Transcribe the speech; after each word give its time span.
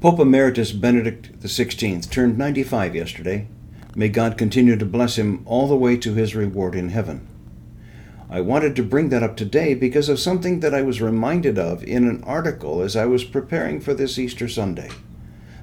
Pope 0.00 0.18
Emeritus 0.18 0.72
Benedict 0.72 1.38
XVI 1.40 2.08
turned 2.08 2.38
95 2.38 2.94
yesterday. 2.94 3.46
May 3.94 4.08
God 4.08 4.38
continue 4.38 4.74
to 4.76 4.86
bless 4.86 5.18
him 5.18 5.42
all 5.44 5.68
the 5.68 5.76
way 5.76 5.98
to 5.98 6.14
his 6.14 6.34
reward 6.34 6.74
in 6.74 6.88
heaven. 6.88 7.28
I 8.30 8.40
wanted 8.40 8.74
to 8.76 8.82
bring 8.82 9.10
that 9.10 9.22
up 9.22 9.36
today 9.36 9.74
because 9.74 10.08
of 10.08 10.18
something 10.18 10.60
that 10.60 10.72
I 10.72 10.80
was 10.80 11.02
reminded 11.02 11.58
of 11.58 11.84
in 11.84 12.08
an 12.08 12.24
article 12.24 12.80
as 12.80 12.96
I 12.96 13.04
was 13.04 13.24
preparing 13.24 13.78
for 13.78 13.92
this 13.92 14.18
Easter 14.18 14.48
Sunday. 14.48 14.88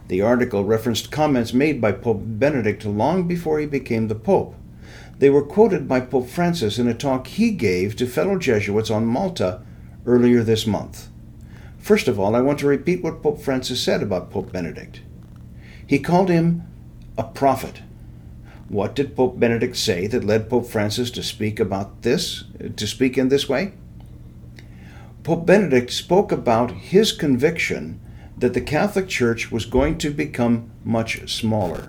The 0.07 0.21
article 0.21 0.63
referenced 0.63 1.09
comments 1.09 1.51
made 1.51 1.81
by 1.81 1.93
Pope 1.93 2.21
Benedict 2.21 2.85
long 2.85 3.27
before 3.27 3.57
he 3.57 3.65
became 3.65 4.07
the 4.07 4.13
Pope. 4.13 4.53
They 5.17 5.31
were 5.31 5.41
quoted 5.41 5.87
by 5.87 6.01
Pope 6.01 6.29
Francis 6.29 6.77
in 6.77 6.87
a 6.87 6.93
talk 6.93 7.25
he 7.25 7.49
gave 7.49 7.95
to 7.95 8.05
fellow 8.05 8.37
Jesuits 8.37 8.91
on 8.91 9.07
Malta 9.07 9.63
earlier 10.05 10.43
this 10.43 10.67
month. 10.67 11.07
First 11.87 12.09
of 12.09 12.19
all, 12.19 12.35
I 12.35 12.41
want 12.41 12.59
to 12.59 12.67
repeat 12.67 13.01
what 13.01 13.23
Pope 13.23 13.41
Francis 13.41 13.81
said 13.81 14.03
about 14.03 14.29
Pope 14.29 14.51
Benedict. 14.51 14.99
He 15.87 15.99
called 15.99 16.27
him 16.27 16.63
a 17.17 17.23
prophet. 17.23 17.81
What 18.67 18.93
did 18.93 19.15
Pope 19.15 19.39
Benedict 19.39 19.77
say 19.77 20.05
that 20.07 20.25
led 20.25 20.49
Pope 20.49 20.67
Francis 20.67 21.09
to 21.11 21.23
speak 21.23 21.61
about 21.61 22.01
this, 22.01 22.43
to 22.75 22.85
speak 22.85 23.17
in 23.17 23.29
this 23.29 23.47
way? 23.47 23.71
Pope 25.23 25.45
Benedict 25.45 25.89
spoke 25.89 26.29
about 26.29 26.71
his 26.71 27.13
conviction 27.13 28.01
that 28.37 28.53
the 28.53 28.59
Catholic 28.59 29.07
Church 29.07 29.49
was 29.49 29.65
going 29.65 29.97
to 29.99 30.09
become 30.09 30.69
much 30.83 31.31
smaller. 31.31 31.87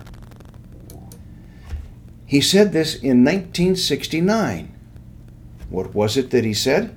He 2.25 2.39
said 2.39 2.71
this 2.71 2.95
in 2.95 3.25
1969. 3.25 4.73
What 5.69 5.93
was 5.93 6.15
it 6.15 6.29
that 6.29 6.45
he 6.45 6.53
said? 6.53 6.95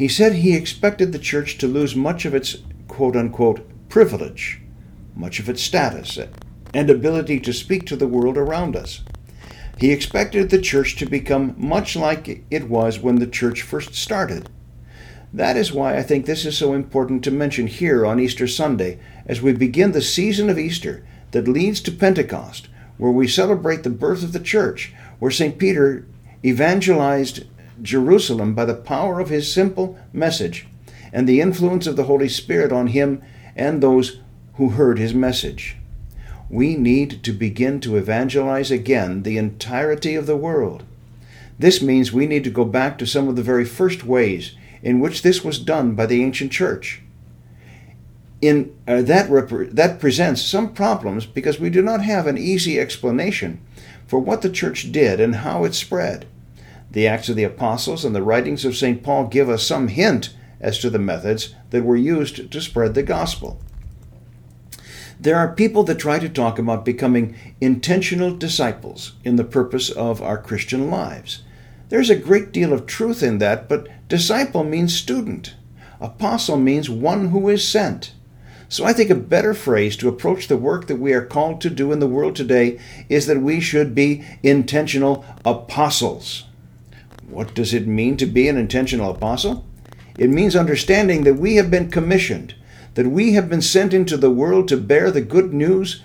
He 0.00 0.08
said 0.08 0.36
he 0.36 0.56
expected 0.56 1.12
the 1.12 1.18
church 1.18 1.58
to 1.58 1.68
lose 1.68 1.94
much 1.94 2.24
of 2.24 2.34
its 2.34 2.56
quote 2.88 3.14
unquote 3.14 3.68
privilege, 3.90 4.62
much 5.14 5.38
of 5.38 5.46
its 5.46 5.60
status, 5.60 6.18
and 6.72 6.88
ability 6.88 7.38
to 7.40 7.52
speak 7.52 7.84
to 7.84 7.96
the 7.96 8.08
world 8.08 8.38
around 8.38 8.76
us. 8.76 9.02
He 9.76 9.92
expected 9.92 10.48
the 10.48 10.58
church 10.58 10.96
to 10.96 11.04
become 11.04 11.54
much 11.58 11.96
like 11.96 12.46
it 12.50 12.70
was 12.70 12.98
when 12.98 13.16
the 13.16 13.26
church 13.26 13.60
first 13.60 13.94
started. 13.94 14.48
That 15.34 15.58
is 15.58 15.70
why 15.70 15.98
I 15.98 16.02
think 16.02 16.24
this 16.24 16.46
is 16.46 16.56
so 16.56 16.72
important 16.72 17.22
to 17.24 17.30
mention 17.30 17.66
here 17.66 18.06
on 18.06 18.18
Easter 18.18 18.48
Sunday 18.48 18.98
as 19.26 19.42
we 19.42 19.52
begin 19.52 19.92
the 19.92 20.00
season 20.00 20.48
of 20.48 20.58
Easter 20.58 21.04
that 21.32 21.46
leads 21.46 21.78
to 21.82 21.92
Pentecost, 21.92 22.70
where 22.96 23.12
we 23.12 23.28
celebrate 23.28 23.82
the 23.82 23.90
birth 23.90 24.24
of 24.24 24.32
the 24.32 24.40
church, 24.40 24.94
where 25.18 25.30
St. 25.30 25.58
Peter 25.58 26.06
evangelized 26.42 27.44
Jerusalem 27.82 28.54
by 28.54 28.64
the 28.64 28.74
power 28.74 29.20
of 29.20 29.28
his 29.28 29.52
simple 29.52 29.98
message 30.12 30.66
and 31.12 31.28
the 31.28 31.40
influence 31.40 31.86
of 31.86 31.96
the 31.96 32.04
Holy 32.04 32.28
Spirit 32.28 32.72
on 32.72 32.88
him 32.88 33.22
and 33.56 33.82
those 33.82 34.20
who 34.54 34.70
heard 34.70 34.98
his 34.98 35.14
message. 35.14 35.76
We 36.48 36.76
need 36.76 37.22
to 37.24 37.32
begin 37.32 37.80
to 37.80 37.96
evangelize 37.96 38.70
again 38.70 39.22
the 39.22 39.38
entirety 39.38 40.14
of 40.14 40.26
the 40.26 40.36
world. 40.36 40.84
This 41.58 41.82
means 41.82 42.12
we 42.12 42.26
need 42.26 42.44
to 42.44 42.50
go 42.50 42.64
back 42.64 42.98
to 42.98 43.06
some 43.06 43.28
of 43.28 43.36
the 43.36 43.42
very 43.42 43.64
first 43.64 44.04
ways 44.04 44.54
in 44.82 44.98
which 45.00 45.22
this 45.22 45.44
was 45.44 45.58
done 45.58 45.94
by 45.94 46.06
the 46.06 46.22
ancient 46.22 46.50
church. 46.50 47.02
In, 48.40 48.74
uh, 48.88 49.02
that, 49.02 49.28
rep- 49.28 49.70
that 49.70 50.00
presents 50.00 50.40
some 50.40 50.72
problems 50.72 51.26
because 51.26 51.60
we 51.60 51.68
do 51.68 51.82
not 51.82 52.02
have 52.02 52.26
an 52.26 52.38
easy 52.38 52.80
explanation 52.80 53.60
for 54.06 54.18
what 54.18 54.40
the 54.42 54.50
church 54.50 54.90
did 54.90 55.20
and 55.20 55.36
how 55.36 55.64
it 55.64 55.74
spread. 55.74 56.26
The 56.92 57.06
Acts 57.06 57.28
of 57.28 57.36
the 57.36 57.44
Apostles 57.44 58.04
and 58.04 58.14
the 58.14 58.22
writings 58.22 58.64
of 58.64 58.76
St. 58.76 59.02
Paul 59.02 59.28
give 59.28 59.48
us 59.48 59.62
some 59.62 59.88
hint 59.88 60.34
as 60.60 60.78
to 60.80 60.90
the 60.90 60.98
methods 60.98 61.54
that 61.70 61.84
were 61.84 61.96
used 61.96 62.50
to 62.50 62.60
spread 62.60 62.94
the 62.94 63.02
gospel. 63.02 63.60
There 65.20 65.36
are 65.36 65.54
people 65.54 65.82
that 65.84 65.98
try 65.98 66.18
to 66.18 66.28
talk 66.28 66.58
about 66.58 66.84
becoming 66.84 67.36
intentional 67.60 68.34
disciples 68.34 69.12
in 69.22 69.36
the 69.36 69.44
purpose 69.44 69.90
of 69.90 70.22
our 70.22 70.38
Christian 70.38 70.90
lives. 70.90 71.42
There's 71.90 72.10
a 72.10 72.16
great 72.16 72.52
deal 72.52 72.72
of 72.72 72.86
truth 72.86 73.22
in 73.22 73.38
that, 73.38 73.68
but 73.68 73.88
disciple 74.08 74.64
means 74.64 74.94
student. 74.98 75.54
Apostle 76.00 76.56
means 76.56 76.88
one 76.88 77.28
who 77.28 77.48
is 77.48 77.66
sent. 77.66 78.14
So 78.68 78.84
I 78.84 78.92
think 78.92 79.10
a 79.10 79.16
better 79.16 79.52
phrase 79.52 79.96
to 79.98 80.08
approach 80.08 80.48
the 80.48 80.56
work 80.56 80.86
that 80.86 81.00
we 81.00 81.12
are 81.12 81.26
called 81.26 81.60
to 81.60 81.70
do 81.70 81.92
in 81.92 81.98
the 81.98 82.06
world 82.06 82.34
today 82.34 82.80
is 83.08 83.26
that 83.26 83.42
we 83.42 83.60
should 83.60 83.94
be 83.94 84.24
intentional 84.42 85.24
apostles. 85.44 86.44
What 87.30 87.54
does 87.54 87.72
it 87.72 87.86
mean 87.86 88.16
to 88.16 88.26
be 88.26 88.48
an 88.48 88.56
intentional 88.56 89.12
apostle? 89.12 89.64
It 90.18 90.30
means 90.30 90.56
understanding 90.56 91.22
that 91.24 91.34
we 91.34 91.54
have 91.56 91.70
been 91.70 91.88
commissioned, 91.88 92.54
that 92.94 93.06
we 93.06 93.34
have 93.34 93.48
been 93.48 93.62
sent 93.62 93.94
into 93.94 94.16
the 94.16 94.30
world 94.30 94.66
to 94.68 94.76
bear 94.76 95.12
the 95.12 95.20
good 95.20 95.54
news 95.54 96.02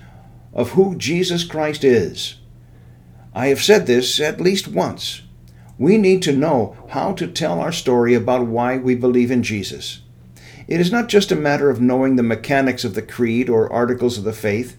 of 0.53 0.71
who 0.71 0.95
Jesus 0.95 1.43
Christ 1.43 1.83
is. 1.83 2.35
I 3.33 3.47
have 3.47 3.63
said 3.63 3.87
this 3.87 4.19
at 4.19 4.39
least 4.39 4.67
once. 4.67 5.23
We 5.79 5.97
need 5.97 6.21
to 6.23 6.31
know 6.31 6.77
how 6.89 7.13
to 7.13 7.27
tell 7.27 7.59
our 7.59 7.71
story 7.71 8.13
about 8.13 8.45
why 8.45 8.77
we 8.77 8.93
believe 8.93 9.31
in 9.31 9.41
Jesus. 9.41 10.01
It 10.67 10.79
is 10.79 10.91
not 10.91 11.09
just 11.09 11.31
a 11.31 11.35
matter 11.35 11.69
of 11.71 11.81
knowing 11.81 12.15
the 12.15 12.23
mechanics 12.23 12.85
of 12.85 12.93
the 12.93 13.01
creed 13.01 13.49
or 13.49 13.71
articles 13.73 14.17
of 14.17 14.23
the 14.23 14.31
faith. 14.31 14.77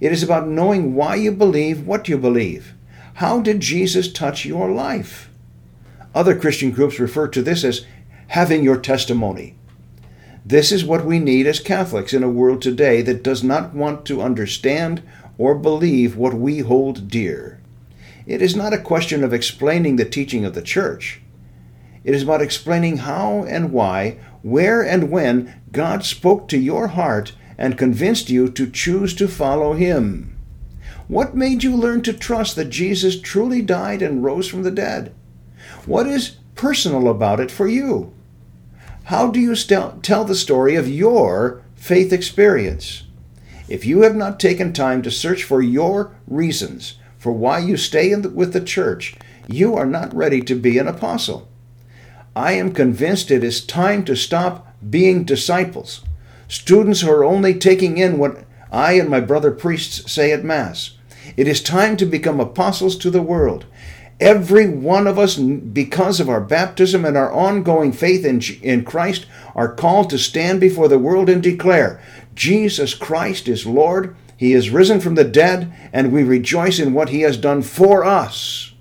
It 0.00 0.10
is 0.10 0.24
about 0.24 0.48
knowing 0.48 0.94
why 0.94 1.14
you 1.14 1.30
believe 1.30 1.86
what 1.86 2.08
you 2.08 2.18
believe. 2.18 2.74
How 3.14 3.40
did 3.40 3.60
Jesus 3.60 4.12
touch 4.12 4.44
your 4.44 4.70
life? 4.70 5.30
Other 6.16 6.34
Christian 6.34 6.70
groups 6.70 6.98
refer 6.98 7.28
to 7.28 7.42
this 7.42 7.62
as 7.62 7.84
having 8.28 8.64
your 8.64 8.78
testimony. 8.78 9.54
This 10.46 10.72
is 10.72 10.82
what 10.82 11.04
we 11.04 11.18
need 11.18 11.46
as 11.46 11.60
Catholics 11.60 12.14
in 12.14 12.22
a 12.22 12.30
world 12.30 12.62
today 12.62 13.02
that 13.02 13.22
does 13.22 13.44
not 13.44 13.74
want 13.74 14.06
to 14.06 14.22
understand 14.22 15.02
or 15.36 15.54
believe 15.54 16.16
what 16.16 16.32
we 16.32 16.60
hold 16.60 17.08
dear. 17.08 17.60
It 18.26 18.40
is 18.40 18.56
not 18.56 18.72
a 18.72 18.78
question 18.78 19.22
of 19.22 19.34
explaining 19.34 19.96
the 19.96 20.06
teaching 20.06 20.46
of 20.46 20.54
the 20.54 20.62
Church. 20.62 21.20
It 22.02 22.14
is 22.14 22.22
about 22.22 22.40
explaining 22.40 22.96
how 22.96 23.44
and 23.44 23.70
why, 23.70 24.18
where 24.40 24.82
and 24.82 25.10
when 25.10 25.60
God 25.70 26.02
spoke 26.02 26.48
to 26.48 26.58
your 26.58 26.88
heart 26.88 27.34
and 27.58 27.76
convinced 27.76 28.30
you 28.30 28.48
to 28.52 28.70
choose 28.70 29.12
to 29.16 29.28
follow 29.28 29.74
Him. 29.74 30.34
What 31.08 31.36
made 31.36 31.62
you 31.62 31.76
learn 31.76 32.00
to 32.04 32.14
trust 32.14 32.56
that 32.56 32.70
Jesus 32.70 33.20
truly 33.20 33.60
died 33.60 34.00
and 34.00 34.24
rose 34.24 34.48
from 34.48 34.62
the 34.62 34.70
dead? 34.70 35.14
What 35.86 36.08
is 36.08 36.36
personal 36.56 37.08
about 37.08 37.38
it 37.38 37.52
for 37.52 37.68
you? 37.68 38.12
How 39.04 39.30
do 39.30 39.38
you 39.38 39.54
st- 39.54 40.02
tell 40.02 40.24
the 40.24 40.34
story 40.34 40.74
of 40.74 40.88
your 40.88 41.62
faith 41.76 42.12
experience? 42.12 43.04
If 43.68 43.86
you 43.86 44.02
have 44.02 44.16
not 44.16 44.40
taken 44.40 44.72
time 44.72 45.00
to 45.02 45.12
search 45.12 45.44
for 45.44 45.62
your 45.62 46.10
reasons 46.26 46.98
for 47.18 47.30
why 47.30 47.60
you 47.60 47.76
stay 47.76 48.12
the, 48.14 48.28
with 48.28 48.52
the 48.52 48.60
church, 48.60 49.14
you 49.46 49.76
are 49.76 49.86
not 49.86 50.12
ready 50.12 50.40
to 50.42 50.56
be 50.56 50.76
an 50.78 50.88
apostle. 50.88 51.48
I 52.34 52.52
am 52.52 52.72
convinced 52.72 53.30
it 53.30 53.44
is 53.44 53.64
time 53.64 54.04
to 54.06 54.16
stop 54.16 54.74
being 54.90 55.22
disciples, 55.22 56.02
students 56.48 57.02
who 57.02 57.10
are 57.12 57.24
only 57.24 57.54
taking 57.54 57.96
in 57.96 58.18
what 58.18 58.44
I 58.72 58.94
and 58.94 59.08
my 59.08 59.20
brother 59.20 59.52
priests 59.52 60.10
say 60.10 60.32
at 60.32 60.44
Mass. 60.44 60.96
It 61.36 61.46
is 61.46 61.62
time 61.62 61.96
to 61.98 62.06
become 62.06 62.40
apostles 62.40 62.96
to 62.98 63.10
the 63.10 63.22
world. 63.22 63.66
Every 64.18 64.66
one 64.66 65.06
of 65.06 65.18
us, 65.18 65.36
because 65.36 66.20
of 66.20 66.28
our 66.28 66.40
baptism 66.40 67.04
and 67.04 67.16
our 67.16 67.30
ongoing 67.30 67.92
faith 67.92 68.24
in, 68.24 68.40
in 68.62 68.84
Christ, 68.84 69.26
are 69.54 69.74
called 69.74 70.08
to 70.10 70.18
stand 70.18 70.58
before 70.58 70.88
the 70.88 70.98
world 70.98 71.28
and 71.28 71.42
declare 71.42 72.02
Jesus 72.34 72.94
Christ 72.94 73.46
is 73.48 73.66
Lord, 73.66 74.16
He 74.36 74.52
is 74.52 74.70
risen 74.70 75.00
from 75.00 75.16
the 75.16 75.24
dead, 75.24 75.72
and 75.92 76.12
we 76.12 76.22
rejoice 76.22 76.78
in 76.78 76.94
what 76.94 77.10
He 77.10 77.22
has 77.22 77.36
done 77.36 77.62
for 77.62 78.04
us. 78.04 78.72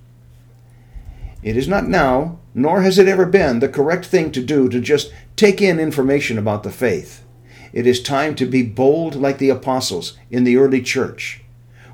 It 1.44 1.58
is 1.58 1.68
not 1.68 1.88
now, 1.88 2.40
nor 2.54 2.82
has 2.82 2.98
it 2.98 3.08
ever 3.08 3.26
been, 3.26 3.60
the 3.60 3.70
correct 3.70 4.06
thing 4.06 4.32
to 4.32 4.42
do 4.42 4.68
to 4.70 4.82
just 4.82 5.14
take 5.36 5.62
in 5.62 5.80
information 5.80 6.38
about 6.38 6.64
the 6.64 6.72
faith. 6.72 7.24
It 7.72 7.86
is 7.86 8.02
time 8.02 8.36
to 8.36 8.46
be 8.46 8.64
bold 8.64 9.16
like 9.16 9.38
the 9.38 9.50
apostles 9.50 10.18
in 10.32 10.46
the 10.46 10.58
early 10.58 10.82
church. 10.82 11.45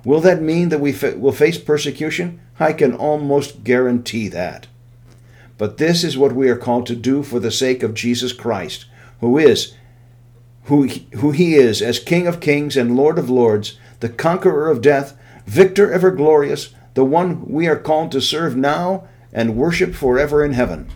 Will 0.03 0.21
that 0.21 0.42
mean 0.42 0.69
that 0.69 0.80
we 0.80 0.92
fa- 0.92 1.18
will 1.18 1.31
face 1.31 1.57
persecution? 1.57 2.39
I 2.59 2.74
can 2.74 2.94
almost 2.94 3.63
guarantee 3.63 4.27
that. 4.30 4.68
But 5.57 5.77
this 5.77 6.03
is 6.03 6.18
what 6.18 6.33
we 6.33 6.50
are 6.50 6.57
called 6.57 6.88
to 6.88 6.95
do 6.95 7.21
for 7.21 7.39
the 7.39 7.51
sake 7.51 7.83
of 7.83 7.94
Jesus 7.94 8.33
Christ, 8.33 8.86
who 9.19 9.38
is 9.38 9.75
who 10.65 10.83
he, 10.83 11.07
who 11.15 11.31
he 11.31 11.56
is 11.56 11.81
as 11.81 12.00
King 12.00 12.27
of 12.27 12.39
kings 12.39 12.77
and 12.77 12.95
Lord 12.95 13.18
of 13.18 13.30
lords, 13.30 13.77
the 14.00 14.09
conqueror 14.09 14.69
of 14.69 14.81
death, 14.81 15.18
victor 15.45 15.92
ever 15.92 16.12
glorious, 16.12 16.74
the 16.94 17.06
one 17.06 17.45
we 17.48 17.68
are 17.68 17.77
called 17.77 18.12
to 18.12 18.21
serve 18.21 18.56
now 18.56 19.07
and 19.33 19.56
worship 19.56 19.94
forever 19.94 20.44
in 20.44 20.53
heaven. 20.53 20.89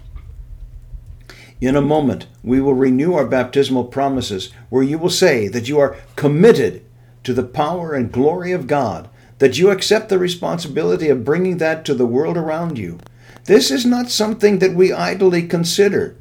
In 1.61 1.75
a 1.75 1.81
moment, 1.81 2.27
we 2.43 2.61
will 2.61 2.73
renew 2.73 3.13
our 3.13 3.25
baptismal 3.25 3.85
promises, 3.85 4.51
where 4.69 4.83
you 4.83 4.97
will 4.97 5.09
say 5.09 5.47
that 5.47 5.67
you 5.67 5.79
are 5.79 5.95
committed 6.15 6.84
to 7.25 7.33
the 7.33 7.43
power 7.43 7.93
and 7.93 8.11
glory 8.11 8.51
of 8.51 8.67
God, 8.67 9.09
that 9.39 9.57
you 9.57 9.69
accept 9.69 10.09
the 10.09 10.17
responsibility 10.17 11.09
of 11.09 11.25
bringing 11.25 11.57
that 11.57 11.83
to 11.85 11.93
the 11.93 12.05
world 12.05 12.37
around 12.37 12.77
you. 12.77 12.99
This 13.45 13.69
is 13.69 13.85
not 13.85 14.09
something 14.09 14.59
that 14.59 14.73
we 14.73 14.93
idly 14.93 15.43
consider. 15.43 16.15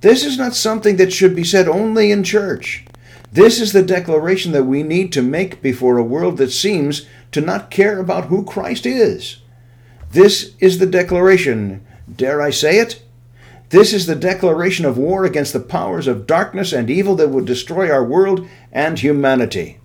This 0.00 0.24
is 0.24 0.38
not 0.38 0.54
something 0.54 0.96
that 0.96 1.12
should 1.12 1.36
be 1.36 1.44
said 1.44 1.68
only 1.68 2.10
in 2.10 2.24
church. 2.24 2.84
This 3.30 3.60
is 3.60 3.72
the 3.72 3.82
declaration 3.82 4.52
that 4.52 4.64
we 4.64 4.82
need 4.82 5.12
to 5.12 5.22
make 5.22 5.60
before 5.60 5.98
a 5.98 6.02
world 6.02 6.38
that 6.38 6.50
seems 6.50 7.06
to 7.32 7.40
not 7.40 7.70
care 7.70 7.98
about 7.98 8.26
who 8.26 8.44
Christ 8.44 8.86
is. 8.86 9.38
This 10.12 10.54
is 10.58 10.78
the 10.78 10.86
declaration, 10.86 11.84
dare 12.14 12.40
I 12.40 12.50
say 12.50 12.78
it? 12.78 13.02
This 13.70 13.92
is 13.92 14.06
the 14.06 14.14
declaration 14.14 14.84
of 14.84 14.96
war 14.96 15.24
against 15.24 15.52
the 15.52 15.60
powers 15.60 16.06
of 16.06 16.26
darkness 16.26 16.72
and 16.72 16.88
evil 16.88 17.16
that 17.16 17.30
would 17.30 17.46
destroy 17.46 17.90
our 17.90 18.04
world 18.04 18.48
and 18.72 18.98
humanity. 18.98 19.78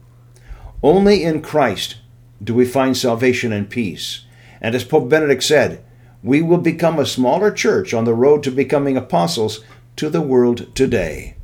Only 0.84 1.24
in 1.24 1.42
Christ 1.42 1.98
do 2.44 2.56
we 2.56 2.66
find 2.66 2.98
salvation 2.98 3.52
and 3.52 3.70
peace. 3.70 4.26
And 4.60 4.74
as 4.74 4.84
Pope 4.84 5.10
Benedict 5.10 5.44
said, 5.44 5.84
we 6.24 6.42
will 6.42 6.58
become 6.58 7.00
a 7.00 7.06
smaller 7.06 7.52
church 7.52 7.94
on 7.94 8.06
the 8.06 8.14
road 8.14 8.44
to 8.44 8.52
becoming 8.52 8.98
apostles 8.98 9.64
to 9.96 10.10
the 10.10 10.22
world 10.22 10.76
today. 10.76 11.36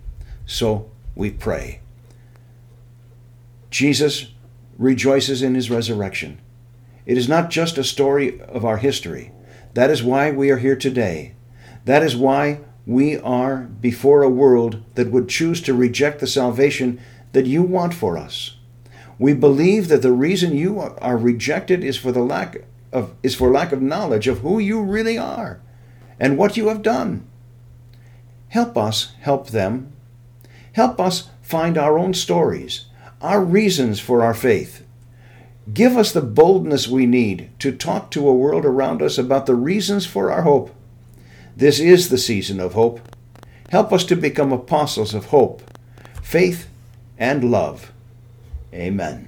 So 0.45 0.89
we 1.15 1.31
pray. 1.31 1.81
Jesus 3.69 4.31
rejoices 4.77 5.41
in 5.41 5.55
his 5.55 5.69
resurrection. 5.69 6.39
It 7.05 7.17
is 7.17 7.29
not 7.29 7.49
just 7.49 7.77
a 7.77 7.83
story 7.83 8.41
of 8.41 8.65
our 8.65 8.77
history. 8.77 9.31
That 9.73 9.89
is 9.89 10.03
why 10.03 10.31
we 10.31 10.49
are 10.49 10.57
here 10.57 10.75
today. 10.75 11.35
That 11.85 12.03
is 12.03 12.15
why 12.15 12.61
we 12.85 13.17
are 13.17 13.57
before 13.57 14.23
a 14.23 14.29
world 14.29 14.83
that 14.95 15.11
would 15.11 15.29
choose 15.29 15.61
to 15.61 15.73
reject 15.73 16.19
the 16.19 16.27
salvation 16.27 16.99
that 17.33 17.45
you 17.45 17.63
want 17.63 17.93
for 17.93 18.17
us. 18.17 18.56
We 19.19 19.33
believe 19.33 19.87
that 19.87 20.01
the 20.01 20.11
reason 20.11 20.55
you 20.55 20.79
are 20.79 21.17
rejected 21.17 21.83
is 21.83 21.97
for 21.97 22.11
the 22.11 22.21
lack 22.21 22.57
of 22.91 23.13
is 23.23 23.35
for 23.35 23.51
lack 23.51 23.71
of 23.71 23.81
knowledge 23.81 24.27
of 24.27 24.39
who 24.39 24.59
you 24.59 24.81
really 24.81 25.17
are 25.17 25.59
and 26.19 26.37
what 26.37 26.55
you 26.55 26.67
have 26.67 26.81
done. 26.81 27.27
Help 28.49 28.77
us 28.77 29.13
help 29.21 29.49
them. 29.49 29.91
Help 30.73 30.99
us 30.99 31.29
find 31.41 31.77
our 31.77 31.97
own 31.97 32.13
stories, 32.13 32.85
our 33.21 33.43
reasons 33.43 33.99
for 33.99 34.23
our 34.23 34.33
faith. 34.33 34.85
Give 35.73 35.97
us 35.97 36.13
the 36.13 36.21
boldness 36.21 36.87
we 36.87 37.05
need 37.05 37.49
to 37.59 37.75
talk 37.75 38.09
to 38.11 38.27
a 38.27 38.33
world 38.33 38.63
around 38.63 39.01
us 39.01 39.17
about 39.17 39.47
the 39.47 39.55
reasons 39.55 40.05
for 40.05 40.31
our 40.31 40.43
hope. 40.43 40.73
This 41.55 41.79
is 41.79 42.09
the 42.09 42.17
season 42.17 42.59
of 42.59 42.73
hope. 42.73 43.01
Help 43.69 43.91
us 43.91 44.05
to 44.05 44.15
become 44.15 44.53
apostles 44.53 45.13
of 45.13 45.25
hope, 45.25 45.61
faith, 46.21 46.69
and 47.17 47.51
love. 47.51 47.91
Amen. 48.77 49.25